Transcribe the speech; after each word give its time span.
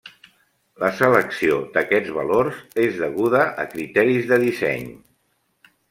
La 0.83 0.89
selecció 1.01 1.59
d'aquests 1.77 2.15
valors 2.17 2.63
és 2.87 2.99
deguda 3.05 3.45
a 3.65 3.69
criteris 3.75 4.29
de 4.33 4.45
disseny. 4.49 4.93